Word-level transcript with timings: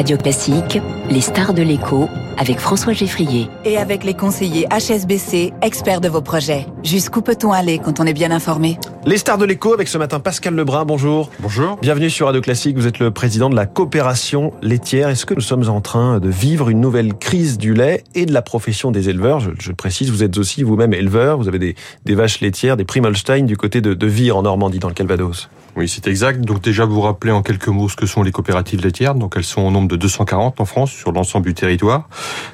Radio 0.00 0.16
Classique, 0.16 0.78
les 1.10 1.20
stars 1.20 1.52
de 1.52 1.60
l'écho 1.60 2.08
avec 2.38 2.58
François 2.58 2.94
Geffrier. 2.94 3.48
Et 3.66 3.76
avec 3.76 4.02
les 4.02 4.14
conseillers 4.14 4.66
HSBC, 4.70 5.52
experts 5.60 6.00
de 6.00 6.08
vos 6.08 6.22
projets. 6.22 6.64
Jusqu'où 6.82 7.20
peut-on 7.20 7.52
aller 7.52 7.78
quand 7.78 8.00
on 8.00 8.06
est 8.06 8.14
bien 8.14 8.30
informé? 8.30 8.78
Les 9.04 9.18
stars 9.18 9.36
de 9.36 9.44
l'écho 9.44 9.74
avec 9.74 9.88
ce 9.88 9.98
matin 9.98 10.18
Pascal 10.18 10.54
Lebrun, 10.54 10.86
bonjour. 10.86 11.28
Bonjour. 11.40 11.76
Bienvenue 11.82 12.08
sur 12.08 12.24
Radio 12.24 12.40
Classique, 12.40 12.78
vous 12.78 12.86
êtes 12.86 12.98
le 12.98 13.10
président 13.10 13.50
de 13.50 13.56
la 13.56 13.66
coopération 13.66 14.54
laitière. 14.62 15.10
Est-ce 15.10 15.26
que 15.26 15.34
nous 15.34 15.42
sommes 15.42 15.68
en 15.68 15.82
train 15.82 16.18
de 16.18 16.30
vivre 16.30 16.70
une 16.70 16.80
nouvelle 16.80 17.12
crise 17.12 17.58
du 17.58 17.74
lait 17.74 18.02
et 18.14 18.24
de 18.24 18.32
la 18.32 18.40
profession 18.40 18.92
des 18.92 19.10
éleveurs? 19.10 19.40
Je, 19.40 19.50
je 19.58 19.72
précise, 19.72 20.10
vous 20.10 20.22
êtes 20.22 20.38
aussi 20.38 20.62
vous-même 20.62 20.94
éleveur, 20.94 21.36
vous 21.36 21.48
avez 21.48 21.58
des, 21.58 21.74
des, 22.06 22.14
vaches 22.14 22.40
laitières, 22.40 22.78
des 22.78 22.86
Primolstein 22.86 23.44
du 23.44 23.58
côté 23.58 23.82
de, 23.82 23.92
de 23.92 24.06
Vire 24.06 24.38
en 24.38 24.44
Normandie 24.44 24.78
dans 24.78 24.88
le 24.88 24.94
Calvados. 24.94 25.50
Oui, 25.76 25.88
c'est 25.88 26.06
exact. 26.08 26.40
Donc 26.40 26.60
déjà, 26.62 26.84
vous 26.84 27.00
rappelez 27.00 27.32
en 27.32 27.42
quelques 27.42 27.68
mots 27.68 27.88
ce 27.88 27.96
que 27.96 28.06
sont 28.06 28.22
les 28.22 28.32
coopératives 28.32 28.82
laitières. 28.82 29.14
Donc 29.14 29.34
elles 29.36 29.44
sont 29.44 29.62
au 29.62 29.70
nombre 29.70 29.88
de 29.88 29.96
240 29.96 30.60
en 30.60 30.64
France 30.64 30.90
sur 30.90 31.12
l'ensemble 31.12 31.46
du 31.46 31.54
territoire. 31.54 32.08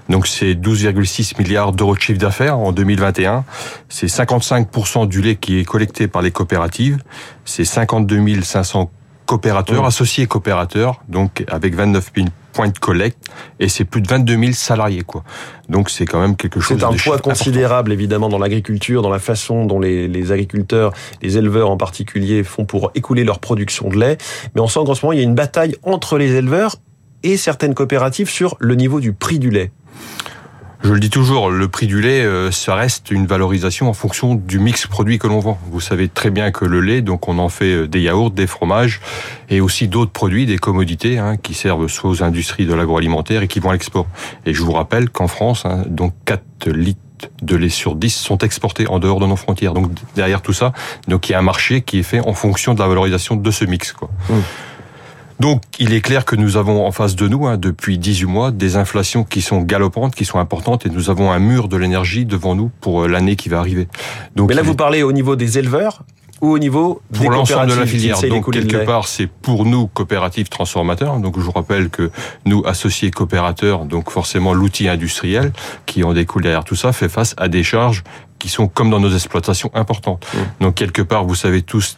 Donc 0.08 0.26
c'est 0.26 0.54
12,6 0.54 1.38
milliards 1.38 1.72
d'euros 1.72 1.94
de 1.94 2.00
chiffre 2.00 2.18
d'affaires 2.18 2.58
en 2.58 2.72
2021. 2.72 3.44
C'est 3.88 4.06
55% 4.06 5.08
du 5.08 5.22
lait 5.22 5.36
qui 5.36 5.58
est 5.58 5.64
collecté 5.64 6.08
par 6.08 6.22
les 6.22 6.30
coopératives. 6.30 7.02
C'est 7.44 7.64
52 7.64 8.42
500 8.42 8.90
coopérateurs, 9.26 9.82
mmh. 9.82 9.86
associés 9.86 10.26
coopérateurs, 10.26 11.02
donc 11.08 11.44
avec 11.48 11.74
29 11.74 12.12
000 12.16 12.28
points 12.52 12.68
de 12.68 12.78
collecte, 12.78 13.18
et 13.60 13.68
c'est 13.68 13.84
plus 13.84 14.00
de 14.00 14.08
22 14.08 14.38
000 14.38 14.52
salariés, 14.52 15.02
quoi. 15.02 15.22
Donc 15.68 15.90
c'est 15.90 16.06
quand 16.06 16.20
même 16.20 16.36
quelque 16.36 16.60
chose. 16.60 16.78
C'est 16.78 16.84
un 16.84 16.92
poids 16.92 17.18
considérable, 17.18 17.90
important. 17.90 17.92
évidemment, 17.92 18.28
dans 18.30 18.38
l'agriculture, 18.38 19.02
dans 19.02 19.10
la 19.10 19.18
façon 19.18 19.66
dont 19.66 19.78
les, 19.78 20.08
les, 20.08 20.32
agriculteurs, 20.32 20.92
les 21.20 21.36
éleveurs 21.36 21.70
en 21.70 21.76
particulier, 21.76 22.42
font 22.44 22.64
pour 22.64 22.92
écouler 22.94 23.24
leur 23.24 23.40
production 23.40 23.90
de 23.90 23.98
lait. 23.98 24.16
Mais 24.54 24.62
on 24.62 24.68
sent 24.68 24.80
qu'en 24.86 24.94
ce 24.94 25.04
moment, 25.04 25.12
il 25.12 25.18
y 25.18 25.22
a 25.22 25.24
une 25.24 25.34
bataille 25.34 25.76
entre 25.82 26.16
les 26.16 26.32
éleveurs 26.32 26.76
et 27.22 27.36
certaines 27.36 27.74
coopératives 27.74 28.30
sur 28.30 28.56
le 28.60 28.74
niveau 28.74 29.00
du 29.00 29.12
prix 29.12 29.38
du 29.38 29.50
lait. 29.50 29.70
Je 30.82 30.92
le 30.92 31.00
dis 31.00 31.10
toujours, 31.10 31.50
le 31.50 31.68
prix 31.68 31.86
du 31.86 32.00
lait, 32.00 32.24
ça 32.52 32.74
reste 32.74 33.10
une 33.10 33.26
valorisation 33.26 33.88
en 33.88 33.92
fonction 33.92 34.34
du 34.34 34.58
mix 34.58 34.86
produit 34.86 35.18
que 35.18 35.26
l'on 35.26 35.40
vend. 35.40 35.58
Vous 35.70 35.80
savez 35.80 36.08
très 36.08 36.30
bien 36.30 36.50
que 36.50 36.64
le 36.64 36.80
lait, 36.80 37.02
donc 37.02 37.28
on 37.28 37.38
en 37.38 37.48
fait 37.48 37.88
des 37.88 38.00
yaourts, 38.00 38.30
des 38.30 38.46
fromages 38.46 39.00
et 39.48 39.60
aussi 39.60 39.88
d'autres 39.88 40.12
produits, 40.12 40.46
des 40.46 40.58
commodités 40.58 41.18
hein, 41.18 41.36
qui 41.36 41.54
servent 41.54 41.88
soit 41.88 42.10
aux 42.10 42.22
industries 42.22 42.66
de 42.66 42.74
l'agroalimentaire 42.74 43.42
et 43.42 43.48
qui 43.48 43.58
vont 43.58 43.70
à 43.70 43.72
l'export. 43.72 44.06
Et 44.44 44.54
je 44.54 44.62
vous 44.62 44.72
rappelle 44.72 45.10
qu'en 45.10 45.28
France, 45.28 45.64
hein, 45.64 45.82
donc 45.86 46.12
4 46.24 46.70
litres 46.70 47.00
de 47.42 47.56
lait 47.56 47.68
sur 47.68 47.96
10 47.96 48.14
sont 48.14 48.38
exportés 48.38 48.86
en 48.88 48.98
dehors 48.98 49.20
de 49.20 49.26
nos 49.26 49.36
frontières. 49.36 49.72
Donc 49.72 49.90
derrière 50.14 50.42
tout 50.42 50.52
ça, 50.52 50.72
donc 51.08 51.28
il 51.28 51.32
y 51.32 51.34
a 51.34 51.38
un 51.38 51.42
marché 51.42 51.80
qui 51.80 52.00
est 52.00 52.04
fait 52.04 52.20
en 52.20 52.34
fonction 52.34 52.74
de 52.74 52.80
la 52.80 52.88
valorisation 52.88 53.36
de 53.36 53.50
ce 53.50 53.64
mix. 53.64 53.92
Quoi. 53.92 54.10
Mmh. 54.28 54.34
Donc, 55.40 55.62
il 55.78 55.92
est 55.92 56.00
clair 56.00 56.24
que 56.24 56.36
nous 56.36 56.56
avons 56.56 56.86
en 56.86 56.92
face 56.92 57.14
de 57.14 57.28
nous, 57.28 57.46
hein, 57.46 57.56
depuis 57.56 57.98
18 57.98 58.24
mois, 58.26 58.50
des 58.50 58.76
inflations 58.76 59.24
qui 59.24 59.42
sont 59.42 59.60
galopantes, 59.60 60.14
qui 60.14 60.24
sont 60.24 60.38
importantes, 60.38 60.86
et 60.86 60.90
nous 60.90 61.10
avons 61.10 61.30
un 61.30 61.38
mur 61.38 61.68
de 61.68 61.76
l'énergie 61.76 62.24
devant 62.24 62.54
nous 62.54 62.70
pour 62.80 63.06
l'année 63.06 63.36
qui 63.36 63.48
va 63.48 63.58
arriver. 63.58 63.88
Donc, 64.34 64.48
Mais 64.48 64.54
là, 64.54 64.62
vous 64.62 64.74
parlez 64.74 65.02
au 65.02 65.12
niveau 65.12 65.36
des 65.36 65.58
éleveurs 65.58 66.04
ou 66.40 66.52
au 66.52 66.58
niveau 66.58 67.00
pour 67.12 67.30
l'ensemble 67.30 67.70
de 67.70 67.74
la 67.74 67.86
filière. 67.86 68.20
Donc 68.22 68.52
quelque 68.52 68.84
part, 68.84 69.08
c'est 69.08 69.26
pour 69.26 69.64
nous 69.64 69.86
coopératifs 69.86 70.50
transformateurs. 70.50 71.18
Donc 71.18 71.38
je 71.38 71.44
vous 71.44 71.50
rappelle 71.52 71.88
que 71.88 72.10
nous 72.44 72.62
associés 72.66 73.10
coopérateurs, 73.10 73.84
donc 73.84 74.10
forcément 74.10 74.52
l'outil 74.52 74.88
industriel 74.88 75.52
qui 75.86 76.04
en 76.04 76.12
découle 76.12 76.42
derrière 76.42 76.64
tout 76.64 76.76
ça, 76.76 76.92
fait 76.92 77.08
face 77.08 77.34
à 77.38 77.48
des 77.48 77.62
charges 77.62 78.04
qui 78.38 78.48
sont 78.48 78.68
comme 78.68 78.90
dans 78.90 79.00
nos 79.00 79.14
exploitations 79.14 79.70
importantes. 79.74 80.26
Mmh. 80.34 80.64
Donc 80.64 80.74
quelque 80.74 81.02
part, 81.02 81.24
vous 81.24 81.34
savez 81.34 81.62
tous 81.62 81.96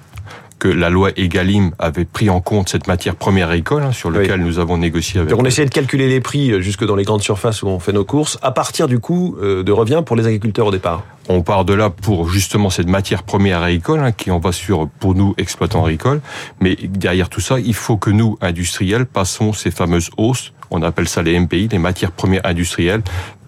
que 0.58 0.68
la 0.68 0.90
loi 0.90 1.10
Egalim 1.16 1.72
avait 1.78 2.04
pris 2.04 2.30
en 2.30 2.40
compte 2.40 2.68
cette 2.68 2.86
matière 2.86 3.14
première 3.14 3.48
agricole 3.48 3.82
hein, 3.82 3.92
sur 3.92 4.10
laquelle 4.10 4.40
oui. 4.40 4.46
nous 4.46 4.58
avons 4.58 4.76
négocié 4.76 5.20
avec. 5.20 5.30
Donc 5.30 5.40
on 5.40 5.44
essayait 5.44 5.68
de 5.68 5.74
calculer 5.74 6.08
les 6.08 6.20
prix 6.20 6.60
jusque 6.62 6.84
dans 6.84 6.96
les 6.96 7.04
grandes 7.04 7.22
surfaces 7.22 7.62
où 7.62 7.68
on 7.68 7.78
fait 7.78 7.92
nos 7.92 8.04
courses 8.04 8.38
à 8.42 8.50
partir 8.50 8.88
du 8.88 8.98
coût 8.98 9.36
de 9.40 9.72
revient 9.72 10.02
pour 10.04 10.16
les 10.16 10.26
agriculteurs 10.26 10.66
au 10.66 10.70
départ. 10.70 11.04
On 11.30 11.42
part 11.42 11.66
de 11.66 11.74
là 11.74 11.90
pour 11.90 12.30
justement 12.30 12.70
cette 12.70 12.88
matière 12.88 13.22
première 13.22 13.62
agricole 13.62 14.00
hein, 14.00 14.12
qui 14.12 14.30
en 14.30 14.38
va 14.38 14.50
sur 14.52 14.88
pour 14.98 15.14
nous 15.14 15.34
exploitants 15.36 15.84
agricoles, 15.84 16.20
mais 16.60 16.76
derrière 16.76 17.28
tout 17.28 17.42
ça, 17.42 17.60
il 17.60 17.74
faut 17.74 17.98
que 17.98 18.10
nous 18.10 18.38
industriels 18.40 19.04
passons 19.04 19.52
ces 19.52 19.70
fameuses 19.70 20.10
hausses. 20.16 20.52
On 20.70 20.82
appelle 20.82 21.08
ça 21.08 21.22
les 21.22 21.38
MPI, 21.38 21.68
les 21.68 21.78
matières 21.78 22.12
premières 22.12 22.46
industrielles, 22.46 23.02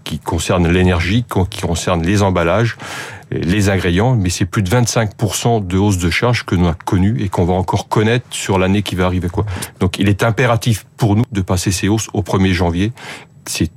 qui 0.05 0.19
concernent 0.19 0.69
l'énergie, 0.69 1.25
qui 1.49 1.61
concernent 1.61 2.03
les 2.03 2.23
emballages, 2.23 2.77
les 3.31 3.69
ingrédients, 3.69 4.17
mais 4.17 4.31
c'est 4.31 4.45
plus 4.45 4.63
de 4.63 4.71
25% 4.71 5.67
de 5.67 5.79
hausse 5.79 5.99
de 5.99 6.11
charge 6.11 6.45
que 6.45 6.55
nous 6.55 6.67
avons 6.67 6.77
connu 6.85 7.23
et 7.23 7.29
qu'on 7.29 7.45
va 7.45 7.55
encore 7.55 7.89
connaître 7.89 8.27
sur 8.31 8.59
l'année 8.59 8.83
qui 8.83 8.95
va 8.95 9.07
arriver. 9.07 9.29
Quoi. 9.29 9.47
Donc 9.79 9.99
il 9.99 10.09
est 10.09 10.23
impératif 10.23 10.87
pour 10.97 11.17
nous 11.17 11.25
de 11.31 11.41
passer 11.41 11.71
ces 11.71 11.89
hausses 11.89 12.09
au 12.13 12.23
1er 12.23 12.53
janvier. 12.53 12.93
C'est 13.47 13.71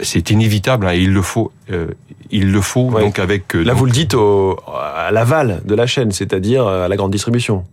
c'est 0.00 0.30
inévitable 0.30 0.86
hein, 0.86 0.92
et 0.92 1.00
il 1.00 1.12
le 1.12 1.22
faut. 1.22 1.50
Euh, 1.70 1.88
il 2.30 2.52
le 2.52 2.60
faut 2.60 2.90
ouais. 2.90 3.02
donc 3.02 3.18
avec. 3.18 3.56
Euh, 3.56 3.64
Là, 3.64 3.72
donc, 3.72 3.80
vous 3.80 3.86
le 3.86 3.90
dites 3.90 4.14
au, 4.14 4.56
à 4.72 5.10
l'aval 5.10 5.62
de 5.64 5.74
la 5.74 5.86
chaîne, 5.86 6.12
c'est-à-dire 6.12 6.66
à 6.66 6.86
la 6.86 6.96
grande 6.96 7.10
distribution. 7.10 7.64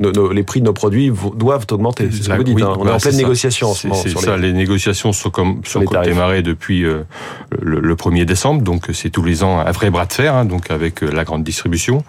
Nos, 0.00 0.12
nos, 0.12 0.32
les 0.32 0.42
prix 0.42 0.60
de 0.60 0.66
nos 0.66 0.72
produits 0.72 1.12
doivent 1.36 1.66
augmenter. 1.70 2.08
C'est 2.10 2.24
ce 2.24 2.28
que 2.28 2.36
vous 2.36 2.42
dites. 2.42 2.56
Oui, 2.56 2.62
hein. 2.62 2.74
On 2.78 2.84
bah, 2.84 2.92
est 2.92 2.94
en 2.94 2.98
pleine 2.98 3.12
ça. 3.12 3.18
négociation 3.18 3.70
en 3.70 3.74
ce 3.74 3.86
moment. 3.86 4.00
C'est 4.02 4.18
ça. 4.18 4.36
Les... 4.36 4.48
les... 4.48 4.52
négociations 4.54 5.12
sont 5.12 5.30
comme 5.30 5.60
sont 5.64 5.84
comme 5.84 6.02
démarrées 6.02 6.42
depuis 6.42 6.84
euh, 6.84 7.02
le, 7.60 7.80
le, 7.80 7.94
1er 7.94 8.24
décembre. 8.24 8.62
Donc 8.62 8.88
c'est 8.92 9.10
tous 9.10 9.22
les 9.22 9.44
ans 9.44 9.60
un 9.60 9.70
vrai 9.70 9.90
bras 9.90 10.06
de 10.06 10.12
fer. 10.12 10.34
Hein, 10.34 10.46
donc 10.46 10.70
avec 10.70 11.02
la 11.02 11.24
grande 11.24 11.44
distribution, 11.44 12.02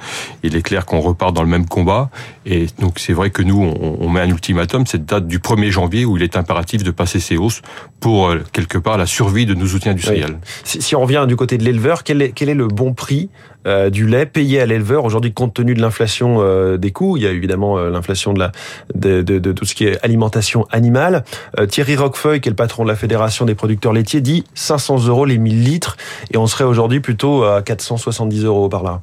il 0.44 0.56
est 0.56 0.62
clair 0.62 0.86
qu'on 0.86 1.02
repart 1.02 1.34
dans 1.34 1.44
le 1.44 1.50
même 1.50 1.68
combat. 1.68 2.10
Et 2.46 2.68
donc 2.80 2.98
c'est 2.98 3.14
vrai 3.14 3.30
que 3.30 3.42
nous 3.42 3.62
on, 3.62 3.98
on, 4.00 4.10
met 4.10 4.22
un 4.22 4.30
ultimatum, 4.30 4.88
cette 4.88 5.06
date 5.06 5.28
du 5.28 5.40
1er 5.40 5.70
janvier 5.70 6.06
où 6.06 6.18
il 6.18 6.24
est 6.24 6.38
impératif 6.38 6.84
de 6.84 6.92
passer 6.92 7.20
ces 7.20 7.38
hausses 7.38 7.62
pour 8.00 8.30
euh, 8.30 8.44
quelque 8.52 8.78
part 8.78 8.98
la 8.98 9.06
survie 9.06 9.46
de 9.46 9.54
nos 9.54 9.68
outils 9.68 9.90
industriels. 9.90 10.34
Oui. 10.34 10.50
Si, 10.64 10.82
si, 10.82 10.96
on 10.96 11.02
revient 11.02 11.26
du 11.28 11.36
côté 11.36 11.58
de 11.58 11.64
l'éleveur, 11.64 12.04
quel 12.04 12.22
est, 12.22 12.32
quel 12.32 12.50
est 12.50 12.56
le 12.56 12.68
bon 12.68 12.94
prix 12.94 13.30
euh, 13.68 13.90
du 13.90 14.08
lait 14.08 14.26
payé 14.26 14.60
à 14.60 14.66
l'éleveur 14.66 15.06
aujourd'hui 15.06 15.34
compte 15.34 15.54
tenu 15.54 15.74
de 15.74 15.82
l'inflation 15.82 16.38
euh, 16.40 16.78
des 16.78 16.92
coûts. 16.92 17.18
Il 17.18 17.24
y 17.24 17.28
a 17.28 17.32
évidemment 17.32 17.78
euh, 17.78 17.90
l'inflation 17.90 18.34
de 18.34 18.40
la 18.40 18.52
de, 18.96 19.22
de, 19.22 19.40
de, 19.40 19.52
tout 19.52 19.66
ce 19.66 19.76
qui 19.76 19.86
est 19.86 20.04
alimentation 20.04 20.68
animale. 20.72 21.24
Euh, 21.60 21.66
Thierry 21.66 21.96
Roquefeuille 21.96 22.42
qui 22.42 22.50
est 22.50 22.52
le 22.52 22.56
patron 22.56 22.84
de 22.84 22.90
la 22.90 22.96
fédération 22.96 23.46
des 23.46 23.56
producteurs 23.56 23.94
laitiers 23.94 24.22
dit 24.22 24.44
500 24.56 25.08
euros 25.08 25.26
les 25.26 25.38
1000 25.38 25.64
litres 25.64 25.98
et 26.34 26.38
on 26.38 26.48
serait 26.48 26.64
aujourd'hui 26.64 27.00
plutôt 27.00 27.44
à 27.44 27.62
470 27.62 28.46
euros 28.46 28.70
par 28.70 28.84
là 28.84 29.02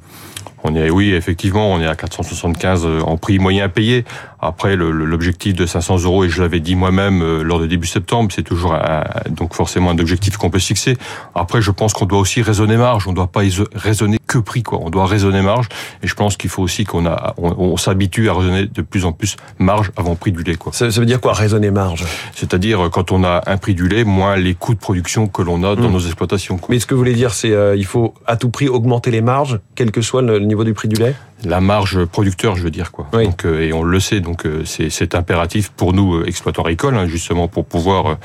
on 0.63 0.75
est, 0.75 0.89
oui, 0.89 1.13
effectivement, 1.13 1.71
on 1.71 1.79
est 1.79 1.87
à 1.87 1.95
475 1.95 2.85
en 3.05 3.17
prix 3.17 3.39
moyen 3.39 3.69
payé. 3.69 4.05
Après, 4.41 4.75
l'objectif 4.77 5.53
de 5.53 5.65
500 5.65 6.03
euros, 6.03 6.23
et 6.23 6.29
je 6.29 6.41
l'avais 6.41 6.61
dit 6.61 6.75
moi-même 6.75 7.21
euh, 7.21 7.43
lors 7.43 7.59
de 7.59 7.67
début 7.67 7.87
septembre, 7.87 8.31
c'est 8.33 8.43
toujours 8.43 8.73
un, 8.73 9.03
donc 9.29 9.53
forcément 9.53 9.89
un 9.89 9.99
objectif 9.99 10.37
qu'on 10.37 10.49
peut 10.49 10.59
se 10.59 10.67
fixer. 10.67 10.97
Après, 11.35 11.61
je 11.61 11.71
pense 11.71 11.93
qu'on 11.93 12.05
doit 12.05 12.19
aussi 12.19 12.41
raisonner 12.41 12.77
marge. 12.77 13.05
On 13.07 13.11
ne 13.11 13.15
doit 13.15 13.27
pas 13.27 13.41
raisonner 13.75 14.17
que 14.27 14.37
prix, 14.37 14.63
quoi. 14.63 14.79
On 14.81 14.89
doit 14.89 15.05
raisonner 15.07 15.41
marge. 15.41 15.67
Et 16.03 16.07
je 16.07 16.15
pense 16.15 16.37
qu'il 16.37 16.49
faut 16.49 16.63
aussi 16.63 16.85
qu'on 16.85 17.05
a, 17.05 17.33
on, 17.37 17.51
on 17.57 17.77
s'habitue 17.77 18.29
à 18.29 18.33
raisonner 18.33 18.65
de 18.67 18.81
plus 18.81 19.03
en 19.03 19.11
plus 19.11 19.35
marge 19.57 19.91
avant 19.97 20.15
prix 20.15 20.31
du 20.31 20.43
lait, 20.43 20.55
quoi. 20.55 20.71
Ça, 20.71 20.89
ça 20.89 20.99
veut 21.01 21.05
dire 21.05 21.19
quoi, 21.19 21.33
raisonner 21.33 21.71
marge? 21.71 22.05
C'est-à-dire 22.33 22.89
quand 22.91 23.11
on 23.11 23.25
a 23.25 23.43
un 23.45 23.57
prix 23.57 23.75
du 23.75 23.89
lait, 23.89 24.05
moins 24.05 24.37
les 24.37 24.55
coûts 24.55 24.73
de 24.73 24.79
production 24.79 25.27
que 25.27 25.41
l'on 25.41 25.63
a 25.63 25.75
dans 25.75 25.89
mmh. 25.89 25.91
nos 25.91 25.99
exploitations. 25.99 26.57
Quoi. 26.57 26.67
Mais 26.69 26.79
ce 26.79 26.85
que 26.85 26.93
vous 26.93 26.99
voulez 26.99 27.13
dire, 27.13 27.33
c'est 27.33 27.51
euh, 27.51 27.75
il 27.75 27.85
faut 27.85 28.13
à 28.25 28.37
tout 28.37 28.49
prix 28.49 28.69
augmenter 28.69 29.11
les 29.11 29.21
marges, 29.21 29.59
quel 29.75 29.91
que 29.91 30.01
soit 30.01 30.21
le 30.21 30.39
niveau 30.49 30.65
du 30.65 30.73
prix 30.73 30.89
du 30.89 30.97
lait? 30.97 31.15
La 31.45 31.61
marge 31.61 32.03
producteur, 32.03 32.57
je 32.57 32.63
veux 32.63 32.71
dire 32.71 32.91
quoi. 32.91 33.07
Oui. 33.13 33.25
Donc 33.25 33.45
euh, 33.45 33.61
et 33.61 33.71
on 33.71 33.83
le 33.83 33.99
sait, 34.01 34.19
donc 34.19 34.45
euh, 34.45 34.65
c'est 34.65 35.15
impératif 35.15 35.69
pour 35.69 35.93
nous 35.93 36.15
euh, 36.15 36.27
exploitants 36.27 36.63
agricoles, 36.63 36.97
hein, 36.97 37.07
justement 37.07 37.47
pour 37.47 37.63
pouvoir 37.63 38.17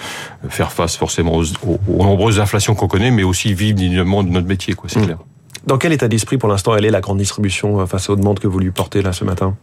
faire 0.49 0.73
face 0.73 0.97
forcément 0.97 1.37
aux, 1.37 1.45
aux, 1.45 1.79
aux 1.87 2.05
nombreuses 2.05 2.41
inflations 2.41 2.75
qu'on 2.75 2.89
connaît, 2.89 3.13
mais 3.13 3.23
aussi 3.23 3.55
vivre 3.55 3.77
dignement 3.77 4.25
de 4.25 4.31
notre 4.31 4.49
métier, 4.49 4.75
quoi. 4.75 4.89
C'est 4.89 5.01
mmh. 5.01 5.05
clair. 5.05 5.19
Dans 5.67 5.79
quel 5.79 5.93
état 5.93 6.09
d'esprit 6.09 6.37
pour 6.37 6.49
l'instant 6.49 6.75
elle 6.75 6.85
est 6.85 6.91
la 6.91 7.01
grande 7.01 7.19
distribution 7.19 7.87
face 7.87 8.11
aux 8.11 8.17
demandes 8.17 8.41
que 8.41 8.49
vous 8.49 8.59
lui 8.59 8.73
portez 8.73 9.01
là 9.01 9.13
ce 9.13 9.25
matin? 9.25 9.57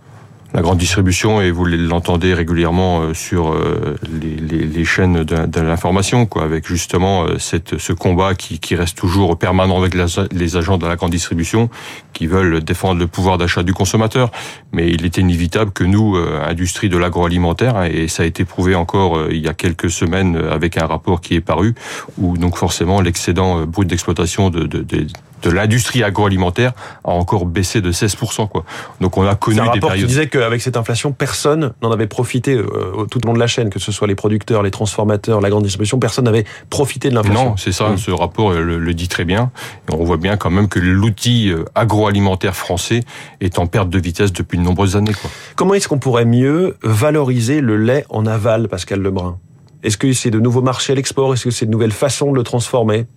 La 0.54 0.62
grande 0.62 0.78
distribution 0.78 1.42
et 1.42 1.52
vous 1.52 1.66
l'entendez 1.66 2.34
régulièrement 2.34 3.02
euh, 3.02 3.14
sur 3.14 3.52
euh, 3.52 3.96
les, 4.12 4.36
les, 4.36 4.66
les 4.66 4.86
chaînes 4.86 5.24
de, 5.24 5.62
l'information, 5.62 6.26
quoi, 6.26 6.44
avec 6.44 6.68
justement 6.68 7.24
euh, 7.24 7.38
cette, 7.38 7.78
ce 7.78 7.94
combat 7.94 8.36
qui, 8.36 8.60
qui 8.60 8.76
reste 8.76 8.98
toujours 8.98 9.38
permanent 9.38 9.78
avec 9.78 9.96
les 10.32 10.58
agents 10.58 10.78
de 10.78 10.88
la 10.88 10.96
grande 10.96 11.12
distribution 11.12 11.70
qui 12.14 12.28
veulent 12.28 12.62
défendre 12.64 13.00
le 13.00 13.08
pouvoir 13.08 13.38
d'achat 13.38 13.64
du 13.64 13.74
consommateur. 13.74 14.32
Mais 14.74 14.90
il 14.90 15.06
est 15.06 15.18
inévitable 15.18 15.72
que 15.72 15.84
nous, 15.84 16.16
industrie 16.16 16.90
de 16.90 16.98
l'agroalimentaire, 16.98 17.78
hein, 17.78 17.88
et 17.92 18.08
ça 18.08 18.24
a 18.24 18.26
été 18.26 18.46
prouvé 18.46 18.76
encore 18.76 19.32
il 19.32 19.40
y 19.40 19.48
a 19.48 19.54
quelques 19.54 19.90
semaines 19.90 20.36
avec 20.36 20.78
un 20.78 20.86
rapport 20.86 21.22
qui 21.22 21.36
est 21.36 21.42
paru, 21.42 21.74
où 22.18 22.38
donc 22.38 22.58
forcément 22.58 23.02
l'excédent 23.02 23.66
brut 23.66 23.88
d'exploitation 23.88 24.50
de, 24.50 24.64
de, 24.66 24.82
de 24.82 25.08
de 25.42 25.50
l'industrie 25.50 26.04
agroalimentaire 26.04 26.74
a 27.04 27.12
encore 27.12 27.46
baissé 27.46 27.82
de 27.82 27.92
16%. 27.92 28.48
Quoi. 28.48 28.64
Donc 29.00 29.18
on 29.18 29.26
a 29.26 29.36
connu 29.36 29.60
un 29.60 29.64
des 29.64 29.70
rapport 29.70 29.90
périodes... 29.90 30.08
qui 30.08 30.08
disait 30.08 30.28
qu'avec 30.28 30.62
cette 30.62 30.78
inflation, 30.78 31.12
personne 31.12 31.74
n'en 31.82 31.92
avait 31.92 32.08
profité 32.08 32.56
euh, 32.56 33.06
tout 33.10 33.24
au 33.24 33.28
long 33.28 33.34
de 33.34 33.40
la 33.40 33.48
chaîne, 33.48 33.70
que 33.70 33.80
ce 33.80 33.92
soit 33.92 34.08
les 34.08 34.16
producteurs, 34.16 34.64
les 34.64 34.72
transformateurs, 34.72 35.42
la 35.42 35.50
grande 35.50 35.64
distribution, 35.64 36.00
personne 36.00 36.26
n'avait 36.26 36.46
profité 36.70 37.10
de 37.10 37.16
l'inflation. 37.16 37.50
Non, 37.52 37.58
c'est 37.58 37.72
ça, 37.72 37.90
mmh. 37.90 37.98
ce 37.98 38.12
rapport 38.12 38.54
le, 38.54 38.80
le, 38.80 38.94
dit 38.94 39.08
très 39.08 39.26
bien. 39.26 39.52
Et 39.90 39.94
on 39.94 40.04
voit 40.04 40.18
bien 40.18 40.38
quand 40.38 40.50
même 40.50 40.68
que 40.68 40.80
l'outil 40.80 41.50
euh, 41.50 41.66
agroalimentaire 41.76 42.56
français 42.56 43.02
est 43.40 43.60
en 43.60 43.68
perte 43.68 43.90
de 43.90 44.00
vitesse 44.00 44.34
depuis 44.34 44.58
de 44.58 44.64
nombreuses 44.64 44.96
années. 44.96 45.14
Quoi. 45.14 45.30
Comment 45.56 45.74
est-ce 45.74 45.88
qu'on 45.88 46.00
pourrait 46.00 46.26
mieux 46.26 46.78
valoriser 46.84 47.62
le 47.62 47.78
lait 47.78 48.06
en 48.10 48.26
aval, 48.26 48.68
Pascal 48.68 49.02
Lebrun? 49.02 49.38
Est-ce 49.84 49.98
que 49.98 50.14
c'est 50.14 50.30
de 50.30 50.40
nouveaux 50.40 50.62
marchés 50.62 50.94
à 50.94 50.96
l'export? 50.96 51.34
Est-ce 51.34 51.46
que 51.46 51.52
c'est 51.52 51.66
de 51.66 51.72
nouvelles 51.72 51.92
façons 51.92 52.32
de 52.32 52.36
le 52.36 52.44
transformer? 52.44 53.08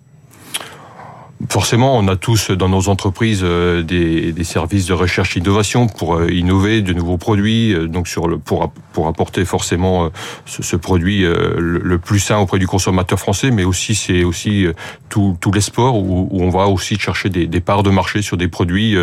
Forcément, 1.49 1.97
on 1.97 2.07
a 2.07 2.15
tous 2.15 2.51
dans 2.51 2.69
nos 2.69 2.87
entreprises 2.87 3.41
euh, 3.43 3.81
des, 3.81 4.43
services 4.43 4.85
de 4.85 4.93
recherche 4.93 5.35
innovation 5.35 5.87
pour 5.87 6.15
euh, 6.15 6.31
innover 6.31 6.81
de 6.81 6.93
nouveaux 6.93 7.17
produits, 7.17 7.73
euh, 7.73 7.87
donc 7.87 8.07
sur 8.07 8.27
le 8.27 8.37
pour 8.37 8.71
pour 8.93 9.07
apporter 9.07 9.43
forcément 9.43 10.09
ce, 10.45 10.75
produit 10.77 11.23
le, 11.23 11.97
plus 11.97 12.19
sain 12.19 12.37
auprès 12.37 12.59
du 12.59 12.67
consommateur 12.67 13.19
français, 13.19 13.51
mais 13.51 13.65
aussi 13.65 13.93
c'est 13.93 14.23
aussi 14.23 14.67
tout 15.09 15.37
tout 15.41 15.51
où, 15.51 16.29
on 16.31 16.49
va 16.49 16.67
aussi 16.67 16.97
chercher 16.97 17.27
des, 17.27 17.45
des 17.45 17.59
parts 17.59 17.83
de 17.83 17.89
marché 17.89 18.21
sur 18.21 18.37
des 18.37 18.47
produits 18.47 18.95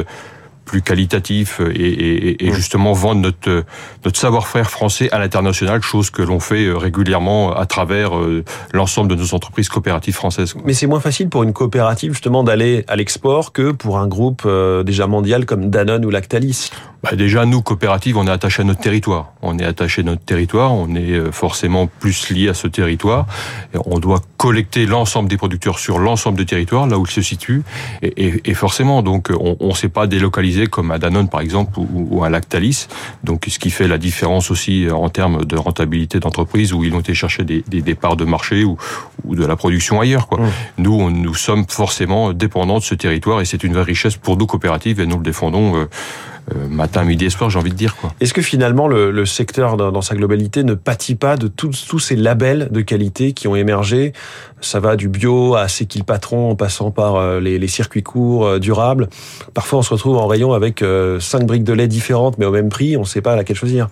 plus 0.72 0.80
qualitatif 0.80 1.60
et, 1.60 1.64
et, 1.64 2.46
et 2.46 2.50
mmh. 2.50 2.54
justement 2.54 2.94
vendre 2.94 3.20
notre 3.20 3.64
notre 4.04 4.18
savoir-faire 4.18 4.70
français 4.70 5.08
à 5.12 5.18
l'international, 5.18 5.82
chose 5.82 6.10
que 6.10 6.22
l'on 6.22 6.40
fait 6.40 6.64
euh, 6.64 6.76
régulièrement 6.76 7.54
à 7.54 7.66
travers 7.66 8.16
euh, 8.16 8.42
l'ensemble 8.72 9.08
de 9.08 9.14
nos 9.14 9.34
entreprises 9.34 9.68
coopératives 9.68 10.14
françaises. 10.14 10.54
Mais 10.64 10.72
c'est 10.72 10.86
moins 10.86 11.00
facile 11.00 11.28
pour 11.28 11.42
une 11.42 11.52
coopérative 11.52 12.12
justement 12.12 12.42
d'aller 12.42 12.84
à 12.88 12.96
l'export 12.96 13.52
que 13.52 13.70
pour 13.72 13.98
un 13.98 14.06
groupe 14.06 14.42
euh, 14.46 14.82
déjà 14.82 15.06
mondial 15.06 15.44
comme 15.44 15.70
Danone 15.70 16.04
ou 16.04 16.10
Lactalis. 16.10 16.70
Bah 17.02 17.16
déjà, 17.16 17.44
nous, 17.46 17.62
coopératives, 17.62 18.16
on 18.16 18.28
est 18.28 18.30
attaché 18.30 18.62
à 18.62 18.64
notre 18.64 18.80
territoire. 18.80 19.32
On 19.42 19.58
est 19.58 19.64
attaché 19.64 20.02
à 20.02 20.04
notre 20.04 20.24
territoire, 20.24 20.72
on 20.72 20.94
est 20.94 21.32
forcément 21.32 21.88
plus 21.88 22.30
lié 22.30 22.48
à 22.48 22.54
ce 22.54 22.68
territoire. 22.68 23.26
Et 23.74 23.78
on 23.86 23.98
doit 23.98 24.20
collecter 24.36 24.86
l'ensemble 24.86 25.28
des 25.28 25.36
producteurs 25.36 25.80
sur 25.80 25.98
l'ensemble 25.98 26.38
du 26.38 26.46
territoire, 26.46 26.86
là 26.86 26.98
où 26.98 27.04
ils 27.04 27.10
se 27.10 27.20
situent. 27.20 27.64
Et 28.02 28.54
forcément, 28.54 29.02
donc, 29.02 29.30
on 29.36 29.68
ne 29.68 29.74
s'est 29.74 29.88
pas 29.88 30.06
délocalisé 30.06 30.61
comme 30.66 30.90
à 30.90 30.98
Danone, 30.98 31.28
par 31.28 31.40
exemple, 31.40 31.78
ou, 31.78 32.08
ou 32.10 32.24
à 32.24 32.30
Lactalis. 32.30 32.88
Donc, 33.24 33.46
ce 33.48 33.58
qui 33.58 33.70
fait 33.70 33.88
la 33.88 33.98
différence 33.98 34.50
aussi 34.50 34.86
en 34.90 35.08
termes 35.08 35.44
de 35.44 35.56
rentabilité 35.56 36.20
d'entreprise, 36.20 36.72
où 36.72 36.84
ils 36.84 36.94
ont 36.94 37.00
été 37.00 37.14
chercher 37.14 37.44
des, 37.44 37.64
des, 37.68 37.82
des 37.82 37.94
parts 37.94 38.16
de 38.16 38.24
marché 38.24 38.64
ou, 38.64 38.76
ou, 39.24 39.34
de 39.34 39.44
la 39.44 39.56
production 39.56 40.00
ailleurs. 40.00 40.28
Quoi. 40.28 40.40
Mmh. 40.40 40.50
Nous, 40.78 40.94
on, 40.94 41.10
nous 41.10 41.34
sommes 41.34 41.64
forcément 41.68 42.32
dépendants 42.32 42.78
de 42.78 42.84
ce 42.84 42.94
territoire 42.94 43.40
et 43.40 43.44
c'est 43.44 43.64
une 43.64 43.72
vraie 43.72 43.82
richesse 43.82 44.16
pour 44.16 44.36
nos 44.36 44.46
coopératives 44.46 45.00
et 45.00 45.06
nous 45.06 45.18
le 45.18 45.24
défendons. 45.24 45.76
Euh, 45.76 45.82
euh, 45.82 46.31
matin, 46.68 47.04
midi 47.04 47.30
soir, 47.30 47.50
j'ai 47.50 47.58
envie 47.58 47.70
de 47.70 47.76
dire. 47.76 47.96
quoi. 47.96 48.12
Est-ce 48.20 48.34
que 48.34 48.42
finalement 48.42 48.88
le, 48.88 49.10
le 49.10 49.26
secteur 49.26 49.76
dans, 49.76 49.92
dans, 49.92 50.02
sa 50.02 50.14
globalité 50.14 50.64
ne 50.64 50.74
pâtit 50.74 51.14
pas 51.14 51.36
de 51.36 51.48
tous, 51.48 51.98
ces 51.98 52.16
labels 52.16 52.68
de 52.70 52.80
qualité 52.80 53.32
qui 53.32 53.48
ont 53.48 53.56
émergé? 53.56 54.12
Ça 54.60 54.80
va 54.80 54.96
du 54.96 55.08
bio 55.08 55.54
à 55.54 55.68
C'est 55.68 55.86
qui 55.86 55.98
le 55.98 56.04
patron, 56.04 56.50
en 56.50 56.56
passant 56.56 56.90
par 56.90 57.16
euh, 57.16 57.40
les, 57.40 57.58
les 57.58 57.68
circuits 57.68 58.02
courts 58.02 58.46
euh, 58.46 58.58
durables. 58.58 59.08
Parfois, 59.54 59.80
on 59.80 59.82
se 59.82 59.90
retrouve 59.90 60.16
en 60.16 60.26
rayon 60.26 60.52
avec 60.52 60.84
cinq 61.20 61.44
briques 61.44 61.64
de 61.64 61.72
lait 61.72 61.88
différentes, 61.88 62.38
mais 62.38 62.46
au 62.46 62.52
même 62.52 62.68
prix, 62.68 62.96
on 62.96 63.00
ne 63.00 63.06
sait 63.06 63.22
pas 63.22 63.36
laquelle 63.36 63.56
choisir. 63.56 63.88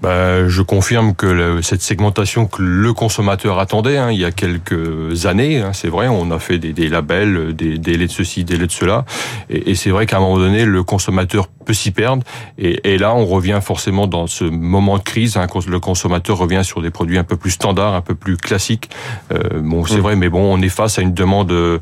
Bah, 0.00 0.46
je 0.46 0.62
confirme 0.62 1.14
que 1.14 1.26
le, 1.26 1.62
cette 1.62 1.82
segmentation 1.82 2.46
que 2.46 2.62
le 2.62 2.92
consommateur 2.92 3.58
attendait, 3.58 3.98
hein, 3.98 4.12
il 4.12 4.18
y 4.18 4.24
a 4.24 4.30
quelques 4.30 5.26
années, 5.26 5.60
hein, 5.60 5.72
c'est 5.72 5.88
vrai, 5.88 6.06
on 6.06 6.30
a 6.30 6.38
fait 6.38 6.58
des, 6.58 6.72
des 6.72 6.88
labels, 6.88 7.54
des, 7.54 7.78
des, 7.78 7.96
laits 7.96 8.08
de 8.08 8.12
ceci, 8.12 8.44
des 8.44 8.56
laits 8.56 8.68
de 8.68 8.72
cela, 8.72 9.04
et, 9.50 9.70
et 9.70 9.74
c'est 9.74 9.90
vrai 9.90 10.06
qu'à 10.06 10.18
un 10.18 10.20
moment 10.20 10.38
donné, 10.38 10.64
le 10.64 10.84
consommateur 10.84 11.48
peut 11.48 11.72
s'y 11.72 11.90
perdre, 11.90 12.22
et, 12.58 12.92
et, 12.92 12.96
là, 12.96 13.14
on 13.14 13.26
revient 13.26 13.58
forcément 13.60 14.06
dans 14.06 14.28
ce 14.28 14.44
moment 14.44 14.98
de 14.98 15.02
crise, 15.02 15.36
hein, 15.36 15.46
le 15.66 15.80
consommateur 15.80 16.38
revient 16.38 16.62
sur 16.62 16.80
des 16.80 16.90
produits 16.90 17.18
un 17.18 17.24
peu 17.24 17.36
plus 17.36 17.50
standards, 17.50 17.94
un 17.94 18.00
peu 18.00 18.14
plus 18.14 18.36
classiques. 18.36 18.90
Euh, 19.32 19.60
bon, 19.60 19.84
c'est 19.84 19.96
mmh. 19.96 20.00
vrai, 20.00 20.16
mais 20.16 20.28
bon, 20.28 20.40
on 20.40 20.62
est 20.62 20.68
face 20.68 20.98
à 20.98 21.02
une 21.02 21.12
demande 21.12 21.48
de, 21.48 21.80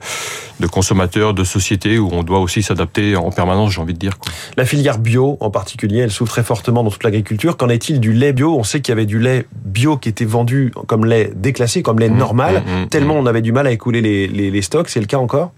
de 0.60 0.66
consommateurs, 0.66 1.34
de 1.34 1.44
sociétés, 1.44 1.98
où 1.98 2.08
on 2.12 2.22
doit 2.22 2.40
aussi 2.40 2.62
s'adapter 2.62 3.16
en 3.16 3.30
permanence, 3.30 3.72
j'ai 3.72 3.80
envie 3.80 3.94
de 3.94 3.98
dire. 3.98 4.18
Quoi. 4.18 4.32
La 4.56 4.64
filière 4.64 4.98
bio, 4.98 5.36
en 5.40 5.50
particulier, 5.50 5.98
elle 5.98 6.10
souffre 6.10 6.32
très 6.32 6.42
fortement 6.42 6.82
dans 6.82 6.90
toute 6.90 7.04
l'agriculture. 7.04 7.56
Qu'en 7.56 7.68
est-il 7.68 8.00
du 8.06 8.12
lait 8.12 8.32
bio. 8.32 8.56
On 8.56 8.62
sait 8.62 8.80
qu'il 8.80 8.92
y 8.92 8.96
avait 8.96 9.04
du 9.04 9.18
lait 9.18 9.46
bio 9.64 9.96
qui 9.96 10.08
était 10.08 10.24
vendu 10.24 10.72
comme 10.86 11.04
lait 11.04 11.32
déclassé, 11.34 11.82
comme 11.82 11.98
lait 11.98 12.08
mmh, 12.08 12.16
normal, 12.16 12.62
mmh, 12.64 12.82
mmh, 12.82 12.88
tellement 12.88 13.14
on 13.14 13.26
avait 13.26 13.42
du 13.42 13.50
mal 13.50 13.66
à 13.66 13.72
écouler 13.72 14.00
les, 14.00 14.28
les, 14.28 14.52
les 14.52 14.62
stocks. 14.62 14.88
C'est 14.88 15.00
le 15.00 15.06
cas 15.06 15.18
encore? 15.18 15.50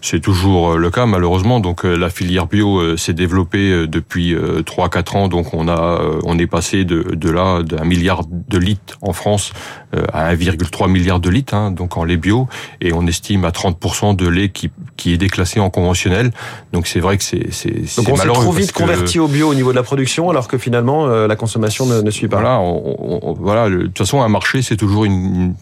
C'est 0.00 0.18
toujours 0.18 0.72
euh, 0.72 0.76
le 0.78 0.90
cas 0.90 1.06
malheureusement. 1.06 1.60
Donc 1.60 1.84
euh, 1.84 1.94
la 1.94 2.10
filière 2.10 2.48
bio 2.48 2.80
euh, 2.80 2.96
s'est 2.96 3.14
développée 3.14 3.86
depuis 3.86 4.34
3-4 4.34 5.16
ans. 5.16 5.28
Donc 5.28 5.54
on 5.54 5.68
a 5.68 6.00
on 6.24 6.38
est 6.38 6.48
passé 6.48 6.84
de, 6.84 7.14
de 7.14 7.30
là 7.30 7.62
d'un 7.62 7.84
milliard 7.84 8.22
de 8.52 8.58
litres 8.58 8.98
en 9.02 9.12
France 9.12 9.52
à 10.12 10.34
1,3 10.34 10.90
milliard 10.90 11.20
de 11.20 11.28
litres, 11.28 11.54
hein, 11.54 11.70
donc 11.70 11.96
en 11.98 12.04
lait 12.04 12.16
bio, 12.16 12.48
et 12.80 12.92
on 12.94 13.06
estime 13.06 13.44
à 13.44 13.50
30% 13.50 14.16
de 14.16 14.26
lait 14.26 14.48
qui, 14.48 14.70
qui 14.96 15.12
est 15.12 15.18
déclassé 15.18 15.60
en 15.60 15.68
conventionnel. 15.68 16.30
Donc 16.72 16.86
c'est 16.86 17.00
vrai 17.00 17.18
que 17.18 17.24
c'est 17.24 17.52
c'est 17.52 17.96
donc 17.96 18.08
on 18.08 18.16
s'est 18.16 18.28
trop 18.28 18.52
vite 18.52 18.72
converti 18.72 19.18
au 19.18 19.28
bio 19.28 19.50
au 19.50 19.54
niveau 19.54 19.70
de 19.70 19.76
la 19.76 19.82
production, 19.82 20.30
alors 20.30 20.48
que 20.48 20.56
finalement 20.56 21.06
la 21.06 21.36
consommation 21.36 21.86
ne, 21.86 22.00
ne 22.00 22.10
suit 22.10 22.28
pas. 22.28 22.40
Voilà, 22.40 22.60
on, 22.60 23.20
on, 23.22 23.32
voilà. 23.34 23.68
De 23.68 23.82
toute 23.82 23.98
façon, 23.98 24.22
un 24.22 24.28
marché 24.28 24.62
c'est 24.62 24.76
toujours 24.76 25.04
une, 25.04 25.54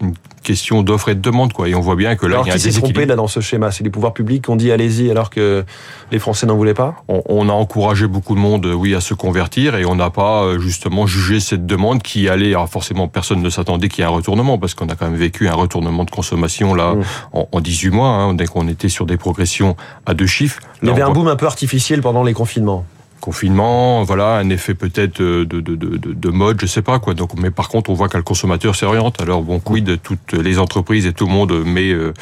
une 0.00 0.14
question 0.42 0.82
d'offre 0.82 1.08
et 1.08 1.14
de 1.14 1.20
demande, 1.20 1.52
quoi. 1.52 1.68
Et 1.68 1.74
on 1.74 1.80
voit 1.80 1.96
bien 1.96 2.16
que 2.16 2.26
là, 2.26 2.34
alors 2.34 2.46
il 2.46 2.50
y 2.50 2.52
a 2.52 2.54
qui 2.54 2.60
s'est 2.60 2.80
trompé 2.80 3.06
là 3.06 3.16
dans 3.16 3.28
ce 3.28 3.40
schéma? 3.40 3.70
Les 3.80 3.90
pouvoirs 3.90 4.12
publics 4.12 4.44
qui 4.44 4.50
ont 4.50 4.56
dit 4.56 4.70
allez-y 4.70 5.10
alors 5.10 5.30
que 5.30 5.64
les 6.10 6.18
Français 6.18 6.46
n'en 6.46 6.56
voulaient 6.56 6.74
pas? 6.74 6.96
On, 7.08 7.22
on, 7.26 7.48
a 7.48 7.52
encouragé 7.52 8.06
beaucoup 8.06 8.34
de 8.34 8.40
monde, 8.40 8.66
oui, 8.66 8.94
à 8.94 9.00
se 9.00 9.14
convertir 9.14 9.76
et 9.76 9.84
on 9.84 9.94
n'a 9.94 10.10
pas 10.10 10.42
euh, 10.42 10.58
justement 10.58 11.06
jugé 11.06 11.40
cette 11.40 11.66
demande 11.66 12.02
qui 12.02 12.28
Alors 12.32 12.68
forcément, 12.68 13.08
personne 13.08 13.42
ne 13.42 13.50
s'attendait 13.50 13.88
qu'il 13.88 14.00
y 14.00 14.02
ait 14.02 14.10
un 14.10 14.14
retournement 14.14 14.58
parce 14.58 14.74
qu'on 14.74 14.88
a 14.88 14.94
quand 14.94 15.06
même 15.06 15.18
vécu 15.18 15.48
un 15.48 15.54
retournement 15.54 16.04
de 16.04 16.10
consommation 16.10 16.74
là 16.74 16.94
mmh. 16.94 17.02
en, 17.32 17.48
en, 17.52 17.60
18 17.60 17.90
mois, 17.90 18.08
hein, 18.08 18.34
dès 18.34 18.46
qu'on 18.46 18.68
était 18.68 18.88
sur 18.88 19.06
des 19.06 19.16
progressions 19.16 19.76
à 20.06 20.14
deux 20.14 20.26
chiffres. 20.26 20.60
Il 20.82 20.88
y 20.88 20.90
avait 20.90 21.02
un 21.02 21.10
boom 21.10 21.28
un 21.28 21.36
peu 21.36 21.46
artificiel 21.46 22.00
pendant 22.00 22.22
les 22.22 22.32
confinements 22.32 22.84
confinement, 23.22 24.02
voilà, 24.02 24.34
un 24.38 24.50
effet 24.50 24.74
peut-être 24.74 25.22
de, 25.22 25.44
de, 25.44 25.60
de, 25.60 25.96
de, 25.96 26.30
mode, 26.30 26.60
je 26.60 26.66
sais 26.66 26.82
pas 26.82 26.98
quoi. 26.98 27.14
Donc, 27.14 27.30
mais 27.38 27.52
par 27.52 27.68
contre, 27.68 27.88
on 27.88 27.94
voit 27.94 28.08
que 28.08 28.16
le 28.16 28.24
consommateur 28.24 28.74
s'oriente. 28.74 29.22
Alors 29.22 29.42
bon, 29.42 29.60
quid 29.60 29.84
de 29.84 29.94
toutes 29.94 30.32
les 30.32 30.58
entreprises 30.58 31.06
et 31.06 31.12
tout 31.12 31.26
le 31.26 31.32
monde 31.32 31.52
met 31.64 31.90
euh, 31.92 32.12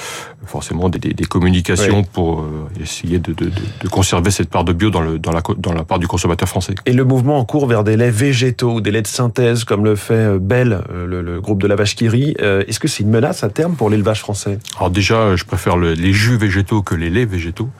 forcément 0.44 0.91
des, 0.91 0.99
des, 0.99 1.14
des 1.14 1.25
communications 1.25 2.05
pour 2.05 2.43
euh, 2.43 2.69
essayer 2.81 3.19
de, 3.19 3.32
de, 3.32 3.47
de, 3.82 3.88
conserver 3.88 4.31
cette 4.31 4.50
part 4.50 4.64
de 4.64 4.75
bio 4.75 4.91
dans, 4.91 5.00
le, 5.00 5.19
dans, 5.19 5.32
la, 5.32 5.41
dans 5.56 5.73
la 5.73 5.85
part 5.85 5.99
du 5.99 6.06
consommateur 6.06 6.49
français. 6.49 6.75
Et 6.85 6.93
le 6.93 7.05
mouvement 7.05 7.38
en 7.38 7.46
cours 7.46 7.67
vers 7.67 7.82
des 7.82 7.96
laits 7.96 8.14
végétaux 8.14 8.75
ou 8.75 8.81
des 8.82 8.91
laits 8.91 9.06
de 9.06 9.11
synthèse, 9.11 9.64
comme 9.64 9.85
le 9.85 9.96
fait 9.96 10.14
euh, 10.14 10.38
Bell, 10.38 10.82
le, 10.94 11.23
le 11.23 11.41
groupe 11.41 11.62
de 11.62 11.67
la 11.67 11.76
vache 11.76 11.96
qui 11.96 12.08
rit, 12.08 12.35
est-ce 12.69 12.79
que 12.79 12.88
c'est 12.88 13.03
une 13.03 13.11
menace 13.11 13.43
à 13.43 13.49
terme 13.49 13.75
pour 13.75 13.88
l'élevage 13.88 14.20
français? 14.20 14.58
Alors 14.76 14.91
déjà, 14.91 15.35
je 15.35 15.44
préfère 15.44 15.79
le, 15.79 15.94
les 15.94 16.12
jus 16.12 16.37
végétaux 16.37 16.82
que 16.82 16.94
les 16.94 17.08
laits 17.08 17.29
végétaux. 17.29 17.70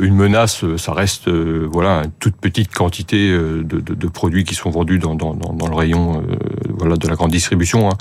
une 0.00 0.14
menace, 0.14 0.64
ça 0.76 0.92
reste 0.92 1.28
voilà 1.28 2.02
toute 2.18 2.36
petite 2.42 2.74
quantité 2.74 3.30
euh, 3.30 3.62
de, 3.64 3.80
de, 3.80 3.94
de, 3.94 4.08
produits 4.08 4.44
qui 4.44 4.54
sont 4.54 4.68
vendus 4.68 4.98
dans, 4.98 5.14
dans, 5.14 5.32
dans 5.32 5.68
le 5.68 5.74
rayon 5.74 6.20
euh, 6.20 6.36
voilà, 6.68 6.96
de 6.96 7.08
la 7.08 7.14
grande 7.14 7.30
distribution. 7.30 7.88
Hein 7.88 7.96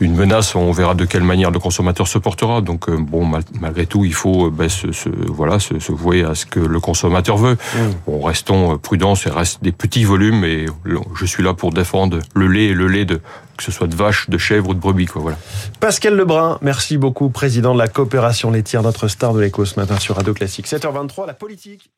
une 0.00 0.14
menace, 0.14 0.54
on 0.54 0.70
verra 0.70 0.94
de 0.94 1.04
quelle 1.04 1.24
manière 1.24 1.50
le 1.50 1.58
consommateur 1.58 2.06
se 2.06 2.18
portera. 2.18 2.60
Donc 2.60 2.88
euh, 2.88 2.96
bon, 2.96 3.24
mal, 3.24 3.42
malgré 3.60 3.86
tout, 3.86 4.04
il 4.04 4.14
faut 4.14 4.50
ben, 4.50 4.68
se, 4.68 4.92
se, 4.92 5.08
voilà 5.08 5.58
se, 5.58 5.78
se, 5.80 5.92
vouer 5.92 6.24
à 6.24 6.34
ce 6.34 6.46
que 6.46 6.60
le 6.60 6.80
consommateur 6.80 7.36
veut. 7.36 7.54
Mmh. 7.54 7.78
Bon, 8.06 8.20
restons 8.20 8.78
prudents, 8.78 9.14
ça 9.14 9.32
reste 9.32 9.62
des 9.62 9.72
petits 9.72 10.04
volumes 10.04 10.44
et 10.44 10.66
je 11.14 11.26
suis 11.26 11.42
là 11.42 11.54
pour 11.54 11.72
défendre 11.72 12.20
le 12.34 12.46
lait 12.46 12.66
et 12.66 12.74
le 12.74 12.86
lait 12.86 13.04
de 13.04 13.20
que 13.56 13.64
ce 13.64 13.72
soit 13.72 13.88
de 13.88 13.96
vache, 13.96 14.30
de 14.30 14.38
chèvre 14.38 14.68
ou 14.70 14.74
de 14.74 14.78
brebis, 14.78 15.06
quoi. 15.06 15.20
Voilà. 15.20 15.36
Pascal 15.80 16.14
Lebrun, 16.14 16.58
merci 16.62 16.96
beaucoup, 16.96 17.28
président 17.28 17.74
de 17.74 17.78
la 17.78 17.88
coopération 17.88 18.52
laitière, 18.52 18.82
notre 18.82 19.08
star 19.08 19.34
de 19.34 19.40
l'écho 19.40 19.64
ce 19.64 19.80
matin 19.80 19.98
sur 19.98 20.14
Radio 20.14 20.32
Classique. 20.32 20.68
7h23, 20.68 21.26
la 21.26 21.34
politique. 21.34 21.90